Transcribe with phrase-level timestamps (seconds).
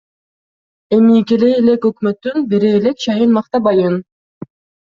[0.97, 4.03] Эми келе элек өкмөттүн бере элек чайын мактабайын.